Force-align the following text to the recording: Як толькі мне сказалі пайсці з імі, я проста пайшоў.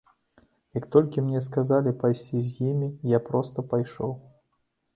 Як 0.77 0.87
толькі 0.95 1.23
мне 1.25 1.41
сказалі 1.49 1.93
пайсці 2.01 2.41
з 2.47 2.71
імі, 2.71 2.89
я 3.17 3.23
проста 3.31 3.69
пайшоў. 3.77 4.19